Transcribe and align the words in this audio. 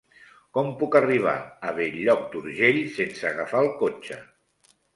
Com 0.57 0.69
puc 0.79 0.97
arribar 0.99 1.33
a 1.69 1.75
Bell-lloc 1.81 2.25
d'Urgell 2.33 2.81
sense 2.99 3.31
agafar 3.33 3.65
el 3.69 3.73
cotxe? 3.87 4.21